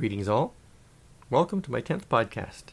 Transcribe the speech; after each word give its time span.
Greetings, 0.00 0.28
all. 0.28 0.54
Welcome 1.28 1.60
to 1.60 1.70
my 1.70 1.82
10th 1.82 2.06
podcast. 2.06 2.72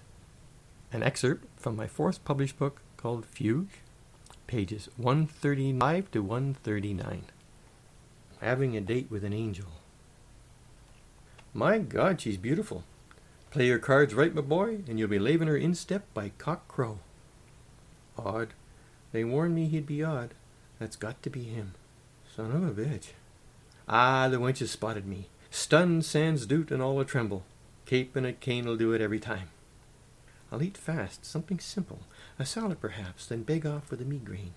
An 0.94 1.03
excerpt 1.03 1.46
from 1.60 1.76
my 1.76 1.85
fourth 1.85 2.23
published 2.23 2.57
book 2.57 2.80
called 2.96 3.26
Fugue, 3.26 3.68
pages 4.48 4.88
135 4.96 6.10
to 6.12 6.24
139. 6.24 7.24
Having 8.40 8.78
a 8.78 8.79
date 8.79 9.08
with 9.12 9.26
an 9.26 9.34
angel. 9.34 9.68
My 11.54 11.79
God, 11.79 12.21
she's 12.21 12.38
beautiful. 12.38 12.86
Play 13.52 13.68
your 13.68 13.80
cards 13.80 14.14
right, 14.14 14.34
my 14.34 14.39
boy, 14.39 14.84
and 14.88 14.98
you'll 14.98 15.09
be 15.09 15.20
laving 15.20 15.50
her 15.50 15.57
instep 15.57 16.05
by 16.14 16.32
cock 16.38 16.70
crow. 16.70 17.00
Odd. 18.18 18.54
They 19.12 19.25
warned 19.25 19.54
me 19.54 19.66
he'd 19.66 19.86
be 19.86 20.02
odd. 20.02 20.34
That's 20.80 20.96
got 20.96 21.21
to 21.23 21.30
be 21.30 21.44
him. 21.44 21.73
Son 22.34 22.54
of 22.54 22.64
a 22.64 22.82
bitch. 22.82 23.07
Ah, 23.86 24.30
the 24.30 24.38
wench 24.38 24.59
has 24.59 24.71
spotted 24.71 25.05
me. 25.05 25.28
Stunned 25.50 26.05
sans 26.05 26.45
doute 26.45 26.71
and 26.71 26.82
all 26.82 27.00
a 27.00 27.05
tremble. 27.05 27.43
Cape 27.86 28.16
and 28.16 28.25
a 28.25 28.34
cane'll 28.34 28.77
do 28.77 28.94
it 28.94 29.02
every 29.02 29.20
time. 29.20 29.49
I'll 30.52 30.63
eat 30.63 30.77
fast, 30.77 31.26
something 31.26 31.59
simple, 31.59 31.99
a 32.39 32.45
salad 32.45 32.80
perhaps, 32.80 33.26
then 33.26 33.44
beg 33.44 33.66
off 33.66 33.88
for 33.88 33.98
the 33.98 34.05
migraine. 34.05 34.53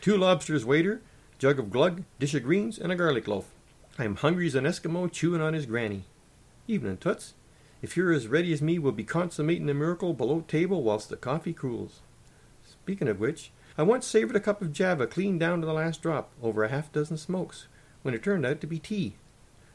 Two 0.00 0.16
lobsters, 0.16 0.64
waiter, 0.64 1.00
jug 1.38 1.58
of 1.58 1.70
glug, 1.70 2.02
dish 2.18 2.34
of 2.34 2.42
greens, 2.42 2.78
and 2.78 2.90
a 2.90 2.96
garlic 2.96 3.28
loaf. 3.28 3.50
I'm 3.98 4.16
hungry 4.16 4.46
as 4.46 4.56
an 4.56 4.64
Eskimo 4.64 5.10
chewing 5.10 5.40
on 5.40 5.54
his 5.54 5.66
granny. 5.66 6.04
Evening, 6.66 6.96
Toots. 6.96 7.34
If 7.80 7.96
you're 7.96 8.12
as 8.12 8.26
ready 8.26 8.52
as 8.52 8.62
me, 8.62 8.78
we'll 8.78 8.92
be 8.92 9.04
consummating 9.04 9.66
the 9.66 9.74
miracle 9.74 10.14
below 10.14 10.44
table 10.48 10.82
whilst 10.82 11.10
the 11.10 11.16
coffee 11.16 11.52
cools. 11.52 12.00
Speaking 12.64 13.08
of 13.08 13.20
which, 13.20 13.52
I 13.78 13.82
once 13.82 14.06
savoured 14.06 14.36
a 14.36 14.40
cup 14.40 14.62
of 14.62 14.72
Java 14.72 15.06
clean 15.06 15.38
down 15.38 15.60
to 15.60 15.66
the 15.66 15.72
last 15.72 16.02
drop, 16.02 16.30
over 16.42 16.64
a 16.64 16.68
half 16.68 16.92
dozen 16.92 17.18
smokes, 17.18 17.66
when 18.02 18.14
it 18.14 18.22
turned 18.22 18.46
out 18.46 18.60
to 18.62 18.66
be 18.66 18.78
tea. 18.78 19.14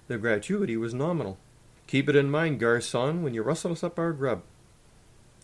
The 0.09 0.17
gratuity 0.17 0.75
was 0.75 0.95
nominal. 0.95 1.37
Keep 1.85 2.09
it 2.09 2.15
in 2.15 2.31
mind, 2.31 2.59
garçon, 2.59 3.21
when 3.21 3.35
you 3.35 3.43
rustle 3.43 3.73
us 3.73 3.83
up 3.83 3.99
our 3.99 4.11
grub. 4.11 4.41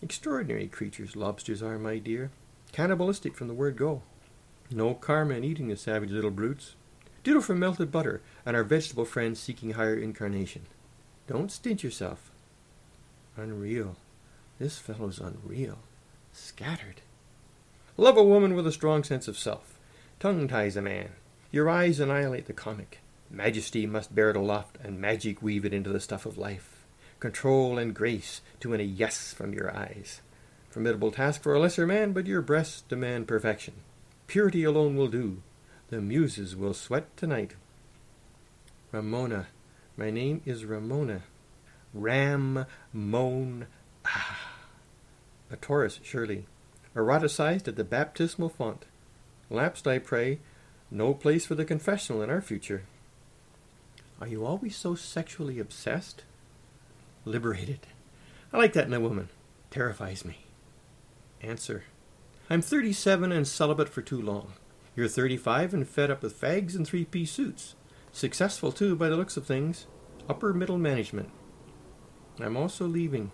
Extraordinary 0.02 0.66
creatures 0.66 1.14
lobsters 1.14 1.62
are, 1.62 1.78
my 1.78 1.98
dear. 1.98 2.32
Cannibalistic 2.72 3.36
from 3.36 3.46
the 3.46 3.54
word 3.54 3.76
go. 3.76 4.02
No 4.72 4.94
karma 4.94 5.34
in 5.34 5.44
eating 5.44 5.68
the 5.68 5.76
savage 5.76 6.10
little 6.10 6.32
brutes. 6.32 6.74
Ditto 7.22 7.40
for 7.40 7.54
melted 7.54 7.92
butter 7.92 8.22
and 8.44 8.56
our 8.56 8.64
vegetable 8.64 9.04
friends 9.04 9.38
seeking 9.38 9.74
higher 9.74 9.96
incarnation. 9.96 10.66
Don't 11.28 11.52
stint 11.52 11.84
yourself. 11.84 12.32
Unreal. 13.36 13.94
This 14.58 14.78
fellow's 14.78 15.20
unreal. 15.20 15.78
Scattered. 16.32 17.02
Love 17.96 18.16
a 18.16 18.24
woman 18.24 18.56
with 18.56 18.66
a 18.66 18.72
strong 18.72 19.04
sense 19.04 19.28
of 19.28 19.38
self. 19.38 19.78
Tongue 20.18 20.48
ties 20.48 20.76
a 20.76 20.82
man. 20.82 21.10
Your 21.52 21.70
eyes 21.70 22.00
annihilate 22.00 22.46
the 22.46 22.52
comic. 22.52 22.98
Majesty 23.30 23.86
must 23.86 24.14
bear 24.14 24.30
it 24.30 24.36
aloft, 24.36 24.78
and 24.82 25.00
magic 25.00 25.42
weave 25.42 25.64
it 25.64 25.74
into 25.74 25.90
the 25.90 26.00
stuff 26.00 26.26
of 26.26 26.38
life. 26.38 26.84
Control 27.18 27.78
and 27.78 27.94
grace 27.94 28.40
to 28.60 28.70
win 28.70 28.80
a 28.80 28.84
yes 28.84 29.32
from 29.32 29.52
your 29.52 29.74
eyes. 29.74 30.20
Formidable 30.70 31.10
task 31.10 31.42
for 31.42 31.54
a 31.54 31.58
lesser 31.58 31.86
man, 31.86 32.12
but 32.12 32.26
your 32.26 32.42
breasts 32.42 32.82
demand 32.82 33.26
perfection. 33.26 33.74
Purity 34.26 34.64
alone 34.64 34.96
will 34.96 35.08
do. 35.08 35.42
The 35.88 36.00
muses 36.00 36.54
will 36.54 36.74
sweat 36.74 37.16
tonight. 37.16 37.54
Ramona. 38.92 39.46
My 39.96 40.10
name 40.10 40.42
is 40.44 40.64
Ramona. 40.64 41.22
Ram, 41.94 42.66
moan, 42.92 43.66
ah. 44.04 44.52
A 45.50 45.56
Taurus, 45.56 46.00
surely. 46.02 46.46
Eroticized 46.94 47.68
at 47.68 47.76
the 47.76 47.84
baptismal 47.84 48.50
font. 48.50 48.84
Lapsed, 49.48 49.86
I 49.86 49.98
pray. 49.98 50.40
No 50.90 51.14
place 51.14 51.46
for 51.46 51.54
the 51.54 51.64
confessional 51.64 52.20
in 52.20 52.30
our 52.30 52.40
future. 52.40 52.82
Are 54.20 54.26
you 54.26 54.46
always 54.46 54.76
so 54.76 54.94
sexually 54.94 55.58
obsessed? 55.58 56.24
Liberated. 57.24 57.86
I 58.52 58.58
like 58.58 58.72
that 58.72 58.86
in 58.86 58.94
a 58.94 59.00
woman. 59.00 59.28
Terrifies 59.70 60.24
me. 60.24 60.46
Answer. 61.42 61.84
I'm 62.48 62.62
37 62.62 63.30
and 63.30 63.46
celibate 63.46 63.88
for 63.88 64.00
too 64.00 64.20
long. 64.20 64.54
You're 64.94 65.08
35 65.08 65.74
and 65.74 65.86
fed 65.86 66.10
up 66.10 66.22
with 66.22 66.40
fags 66.40 66.74
and 66.74 66.86
three 66.86 67.04
piece 67.04 67.30
suits. 67.30 67.74
Successful, 68.12 68.72
too, 68.72 68.96
by 68.96 69.10
the 69.10 69.16
looks 69.16 69.36
of 69.36 69.44
things. 69.44 69.86
Upper 70.28 70.54
middle 70.54 70.78
management. 70.78 71.30
I'm 72.40 72.56
also 72.56 72.86
leaving. 72.86 73.32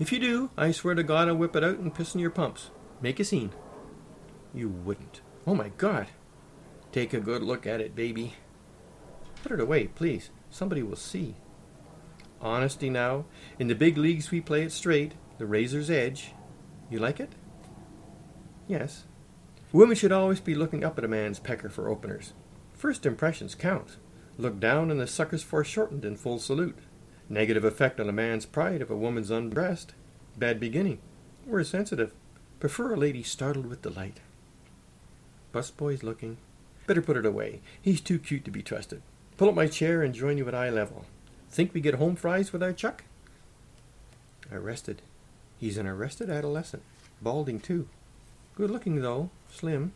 If 0.00 0.10
you 0.10 0.18
do, 0.18 0.50
I 0.56 0.72
swear 0.72 0.94
to 0.94 1.04
God 1.04 1.28
I'll 1.28 1.36
whip 1.36 1.54
it 1.54 1.62
out 1.62 1.78
and 1.78 1.94
piss 1.94 2.14
in 2.14 2.20
your 2.20 2.30
pumps. 2.30 2.70
Make 3.00 3.20
a 3.20 3.24
scene. 3.24 3.52
You 4.52 4.68
wouldn't. 4.68 5.20
Oh 5.46 5.54
my 5.54 5.68
God. 5.76 6.08
Take 6.90 7.14
a 7.14 7.20
good 7.20 7.42
look 7.42 7.66
at 7.66 7.80
it, 7.80 7.94
baby. 7.94 8.34
Put 9.42 9.52
it 9.52 9.60
away, 9.60 9.88
please. 9.88 10.30
Somebody 10.50 10.82
will 10.82 10.96
see. 10.96 11.34
Honesty 12.40 12.90
now. 12.90 13.24
In 13.58 13.68
the 13.68 13.74
big 13.74 13.96
leagues 13.96 14.30
we 14.30 14.40
play 14.40 14.62
it 14.62 14.72
straight, 14.72 15.12
the 15.38 15.46
razor's 15.46 15.90
edge. 15.90 16.32
You 16.90 16.98
like 16.98 17.20
it? 17.20 17.32
Yes. 18.68 19.04
Women 19.72 19.96
should 19.96 20.12
always 20.12 20.40
be 20.40 20.54
looking 20.54 20.84
up 20.84 20.98
at 20.98 21.04
a 21.04 21.08
man's 21.08 21.38
pecker 21.38 21.68
for 21.68 21.88
openers. 21.88 22.34
First 22.74 23.06
impressions 23.06 23.54
count. 23.54 23.96
Look 24.38 24.60
down 24.60 24.90
and 24.90 25.00
the 25.00 25.06
sucker's 25.06 25.42
foreshortened 25.42 26.04
in 26.04 26.16
full 26.16 26.38
salute. 26.38 26.78
Negative 27.28 27.64
effect 27.64 27.98
on 28.00 28.08
a 28.08 28.12
man's 28.12 28.46
pride 28.46 28.82
if 28.82 28.90
a 28.90 28.96
woman's 28.96 29.30
undressed. 29.30 29.94
Bad 30.36 30.60
beginning. 30.60 30.98
We're 31.46 31.64
sensitive. 31.64 32.12
Prefer 32.60 32.94
a 32.94 32.96
lady 32.96 33.22
startled 33.22 33.66
with 33.66 33.82
delight. 33.82 34.20
Busboy's 35.52 36.02
looking. 36.02 36.38
Better 36.86 37.02
put 37.02 37.16
it 37.16 37.26
away. 37.26 37.60
He's 37.80 38.00
too 38.00 38.18
cute 38.18 38.44
to 38.44 38.50
be 38.50 38.62
trusted. 38.62 39.02
Pull 39.42 39.48
up 39.48 39.56
my 39.56 39.66
chair 39.66 40.04
and 40.04 40.14
join 40.14 40.38
you 40.38 40.46
at 40.46 40.54
eye 40.54 40.70
level. 40.70 41.04
Think 41.50 41.74
we 41.74 41.80
get 41.80 41.96
home 41.96 42.14
fries 42.14 42.52
with 42.52 42.62
our 42.62 42.72
Chuck? 42.72 43.02
Arrested. 44.52 45.02
He's 45.58 45.78
an 45.78 45.86
arrested 45.88 46.30
adolescent. 46.30 46.84
Balding, 47.20 47.58
too. 47.58 47.88
Good 48.54 48.70
looking, 48.70 49.02
though. 49.02 49.30
Slim. 49.50 49.94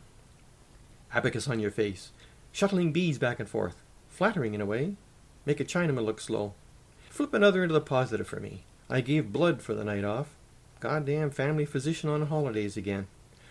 Abacus 1.15 1.47
on 1.47 1.61
your 1.61 1.71
face. 1.71 2.11
Shuttling 2.51 2.91
bees 2.91 3.21
back 3.21 3.39
and 3.39 3.49
forth. 3.49 3.77
Flattering 4.09 4.53
in 4.53 4.61
a 4.61 4.67
way. 4.67 4.97
Make 5.45 5.61
a 5.61 5.65
Chinaman 5.65 6.05
look 6.05 6.21
slow. 6.21 6.55
Flip 7.09 7.33
another 7.33 7.63
into 7.63 7.73
the 7.73 7.81
positive 7.81 8.27
for 8.27 8.41
me. 8.41 8.65
I 8.91 9.01
gave 9.01 9.33
blood 9.33 9.63
for 9.63 9.75
the 9.75 9.84
night 9.84 10.03
off. 10.03 10.34
Goddamn 10.81 11.31
family 11.31 11.67
physician 11.67 12.11
on 12.11 12.27
holidays 12.27 12.77
again. 12.77 13.07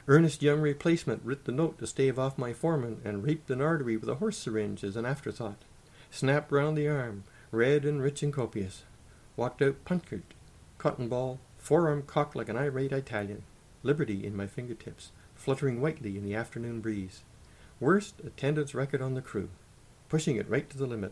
Ernest 0.10 0.44
Young 0.44 0.60
replacement 0.60 1.22
writ 1.24 1.46
the 1.46 1.54
note 1.54 1.80
to 1.80 1.88
stave 1.88 2.20
off 2.20 2.38
my 2.38 2.52
foreman 2.52 3.00
and 3.06 3.24
raped 3.24 3.50
an 3.50 3.62
artery 3.62 3.96
with 3.96 4.10
a 4.10 4.16
horse 4.16 4.38
syringe 4.38 4.84
as 4.84 4.98
an 4.98 5.06
afterthought. 5.06 5.64
Snapped 6.16 6.50
round 6.50 6.78
the 6.78 6.88
arm, 6.88 7.26
red 7.52 7.84
and 7.84 8.02
rich 8.02 8.24
and 8.24 8.32
copious. 8.32 8.84
Walked 9.36 9.62
out 9.62 9.84
punctured, 9.84 10.24
cotton 10.78 11.10
ball, 11.10 11.42
forearm 11.58 12.04
cocked 12.04 12.38
like 12.38 12.48
an 12.48 12.56
irate 12.56 12.94
Italian. 12.94 13.44
Liberty 13.84 14.26
in 14.26 14.34
my 14.34 14.48
fingertips, 14.48 15.12
fluttering 15.36 15.82
whitely 15.82 16.18
in 16.18 16.24
the 16.24 16.34
afternoon 16.34 16.80
breeze. 16.80 17.24
Worst 17.82 18.22
attendance 18.26 18.74
record 18.74 19.02
on 19.02 19.14
the 19.14 19.22
crew. 19.22 19.50
Pushing 20.08 20.38
it 20.38 20.50
right 20.50 20.70
to 20.70 20.78
the 20.78 20.86
limit. 20.86 21.12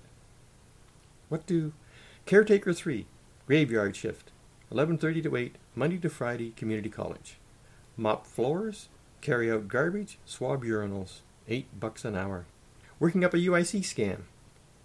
What 1.28 1.46
do 1.46 1.74
Caretaker 2.25 2.72
3, 2.72 3.06
graveyard 3.46 3.97
shift, 3.97 4.31
11:30 4.72 5.24
to 5.24 5.35
8, 5.35 5.58
Monday 5.75 5.97
to 5.97 6.09
Friday, 6.09 6.52
community 6.52 6.90
college. 6.90 7.40
Mop 7.97 8.25
floors, 8.25 8.88
carry 9.20 9.52
out 9.52 9.68
garbage, 9.68 10.18
swab 10.24 10.64
urinals, 10.64 11.24
8 11.50 11.78
bucks 11.78 12.06
an 12.06 12.16
hour. 12.16 12.46
Working 13.00 13.25
up 13.25 13.34
a 13.34 13.38
UIC 13.38 13.81
scam, 13.81 14.22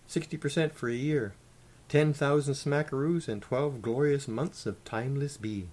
60% 0.09 0.73
for 0.73 0.89
a 0.89 0.95
year, 0.95 1.35
10,000 1.89 2.55
smackaroos 2.55 3.29
and 3.29 3.43
12 3.43 3.83
glorious 3.83 4.29
months 4.29 4.67
of 4.67 4.83
timeless 4.85 5.37
bee. 5.37 5.69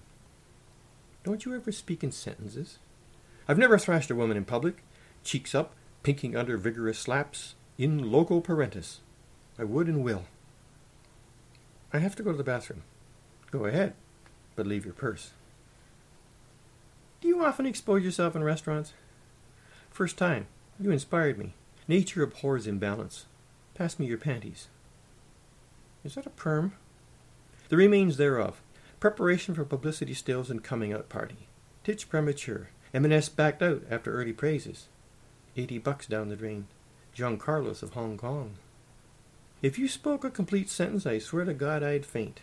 Don't 1.24 1.44
you 1.44 1.54
ever 1.54 1.72
speak 1.72 2.04
in 2.04 2.12
sentences? 2.12 2.78
I've 3.48 3.58
never 3.58 3.78
thrashed 3.78 4.10
a 4.10 4.14
woman 4.14 4.36
in 4.36 4.44
public, 4.44 4.82
cheeks 5.24 5.54
up, 5.54 5.74
pinking 6.02 6.36
under 6.36 6.56
vigorous 6.56 6.98
slaps, 6.98 7.54
in 7.78 8.10
loco 8.10 8.40
parentis. 8.40 8.98
I 9.58 9.64
would 9.64 9.88
and 9.88 10.04
will. 10.04 10.24
I 11.92 11.98
have 11.98 12.16
to 12.16 12.22
go 12.22 12.30
to 12.30 12.38
the 12.38 12.44
bathroom. 12.44 12.82
Go 13.50 13.64
ahead, 13.64 13.94
but 14.54 14.66
leave 14.66 14.84
your 14.84 14.94
purse. 14.94 15.32
Do 17.20 17.28
you 17.28 17.44
often 17.44 17.66
expose 17.66 18.04
yourself 18.04 18.36
in 18.36 18.44
restaurants? 18.44 18.92
First 19.90 20.18
time. 20.18 20.46
You 20.78 20.90
inspired 20.90 21.38
me. 21.38 21.54
Nature 21.88 22.22
abhors 22.22 22.66
imbalance. 22.66 23.26
Pass 23.76 23.98
me 23.98 24.06
your 24.06 24.16
panties. 24.16 24.68
Is 26.02 26.14
that 26.14 26.24
a 26.24 26.30
perm? 26.30 26.72
The 27.68 27.76
remains 27.76 28.16
thereof. 28.16 28.62
Preparation 29.00 29.54
for 29.54 29.66
publicity 29.66 30.14
stills 30.14 30.48
and 30.48 30.64
coming 30.64 30.94
out 30.94 31.10
party. 31.10 31.46
Titch 31.84 32.08
premature. 32.08 32.70
M&S 32.94 33.28
backed 33.28 33.62
out 33.62 33.82
after 33.90 34.14
early 34.14 34.32
praises. 34.32 34.86
Eighty 35.58 35.76
bucks 35.76 36.06
down 36.06 36.30
the 36.30 36.36
drain. 36.36 36.68
John 37.12 37.36
Carlos 37.36 37.82
of 37.82 37.92
Hong 37.92 38.16
Kong. 38.16 38.52
If 39.60 39.78
you 39.78 39.88
spoke 39.88 40.24
a 40.24 40.30
complete 40.30 40.70
sentence, 40.70 41.04
I 41.04 41.18
swear 41.18 41.44
to 41.44 41.52
God 41.52 41.82
I'd 41.82 42.06
faint. 42.06 42.40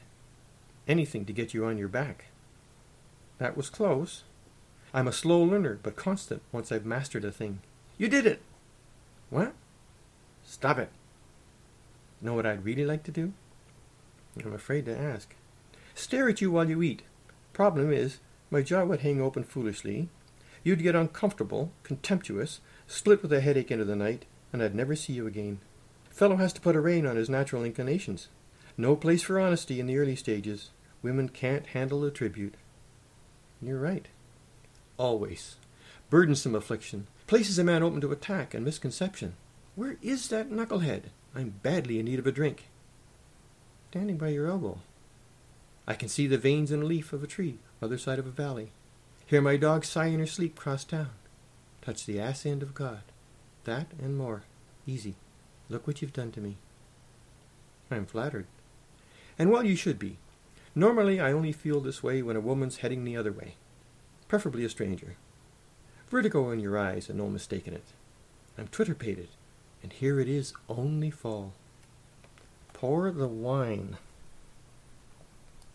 Anything 0.87 1.25
to 1.25 1.33
get 1.33 1.55
you 1.55 1.65
on 1.65 1.79
your 1.79 1.87
back. 1.87 2.25
That 3.39 3.57
was 3.57 3.71
close. 3.71 4.21
I'm 4.93 5.07
a 5.07 5.11
slow 5.11 5.41
learner, 5.41 5.79
but 5.81 5.95
constant 5.95 6.43
once 6.51 6.71
I've 6.71 6.85
mastered 6.85 7.25
a 7.25 7.31
thing. 7.31 7.61
You 7.97 8.07
did 8.07 8.27
it! 8.27 8.41
What? 9.31 9.53
Stop 10.43 10.77
it. 10.77 10.89
Know 12.23 12.33
what 12.33 12.45
I'd 12.45 12.63
really 12.63 12.85
like 12.85 13.03
to 13.03 13.11
do? 13.11 13.33
I'm 14.43 14.53
afraid 14.53 14.85
to 14.85 14.97
ask. 14.97 15.35
Stare 15.93 16.29
at 16.29 16.39
you 16.39 16.51
while 16.51 16.69
you 16.69 16.81
eat. 16.81 17.01
Problem 17.51 17.91
is, 17.91 18.19
my 18.49 18.61
jaw 18.61 18.85
would 18.85 19.01
hang 19.01 19.21
open 19.21 19.43
foolishly. 19.43 20.07
You'd 20.63 20.81
get 20.81 20.95
uncomfortable, 20.95 21.73
contemptuous, 21.83 22.61
split 22.87 23.21
with 23.21 23.33
a 23.33 23.41
headache 23.41 23.71
into 23.71 23.83
the 23.83 23.97
night, 23.97 24.25
and 24.53 24.63
I'd 24.63 24.73
never 24.73 24.95
see 24.95 25.11
you 25.11 25.27
again. 25.27 25.59
Fellow 26.09 26.37
has 26.37 26.53
to 26.53 26.61
put 26.61 26.77
a 26.77 26.79
rein 26.79 27.05
on 27.05 27.17
his 27.17 27.29
natural 27.29 27.65
inclinations. 27.65 28.29
No 28.77 28.95
place 28.95 29.21
for 29.21 29.37
honesty 29.37 29.81
in 29.81 29.87
the 29.87 29.97
early 29.97 30.15
stages. 30.15 30.69
Women 31.01 31.27
can't 31.27 31.67
handle 31.67 31.99
the 31.99 32.09
tribute. 32.09 32.55
You're 33.61 33.79
right. 33.79 34.07
Always. 34.97 35.57
Burdensome 36.09 36.55
affliction. 36.55 37.07
Places 37.27 37.59
a 37.59 37.65
man 37.65 37.83
open 37.83 37.99
to 37.99 38.13
attack 38.13 38.53
and 38.53 38.63
misconception. 38.63 39.35
Where 39.75 39.97
is 40.01 40.29
that 40.29 40.49
knucklehead? 40.49 41.03
I'm 41.35 41.55
badly 41.63 41.99
in 41.99 42.05
need 42.05 42.19
of 42.19 42.27
a 42.27 42.31
drink. 42.31 42.65
Standing 43.89 44.17
by 44.17 44.29
your 44.29 44.47
elbow. 44.47 44.79
I 45.87 45.93
can 45.95 46.09
see 46.09 46.27
the 46.27 46.37
veins 46.37 46.71
in 46.71 46.81
a 46.81 46.85
leaf 46.85 47.11
of 47.11 47.23
a 47.23 47.27
tree, 47.27 47.57
other 47.81 47.97
side 47.97 48.19
of 48.19 48.27
a 48.27 48.31
valley. 48.31 48.71
Hear 49.25 49.41
my 49.41 49.57
dog 49.57 49.83
sigh 49.85 50.07
in 50.07 50.19
her 50.19 50.27
sleep 50.27 50.55
cross 50.55 50.83
town. 50.83 51.09
Touch 51.81 52.05
the 52.05 52.19
ass 52.19 52.45
end 52.45 52.63
of 52.63 52.73
God. 52.73 53.01
That 53.65 53.87
and 54.01 54.17
more. 54.17 54.43
Easy. 54.85 55.15
Look 55.69 55.87
what 55.87 56.01
you've 56.01 56.13
done 56.13 56.31
to 56.33 56.41
me. 56.41 56.57
I'm 57.89 58.05
flattered. 58.05 58.45
And 59.37 59.49
well, 59.49 59.65
you 59.65 59.75
should 59.75 59.99
be. 59.99 60.17
Normally, 60.75 61.19
I 61.19 61.31
only 61.31 61.51
feel 61.51 61.79
this 61.79 62.01
way 62.01 62.21
when 62.21 62.35
a 62.35 62.41
woman's 62.41 62.77
heading 62.77 63.03
the 63.03 63.17
other 63.17 63.31
way, 63.31 63.55
preferably 64.27 64.65
a 64.65 64.69
stranger. 64.69 65.15
Vertigo 66.09 66.49
in 66.51 66.59
your 66.59 66.77
eyes 66.77 67.09
and 67.09 67.17
no 67.17 67.27
mistaking 67.27 67.73
it. 67.73 67.83
I'm 68.57 68.67
twitterpated, 68.67 69.29
and 69.83 69.93
here 69.93 70.19
it 70.19 70.29
is 70.29 70.53
only 70.67 71.11
fall. 71.11 71.53
Pour 72.71 73.11
the 73.11 73.27
wine. 73.27 73.97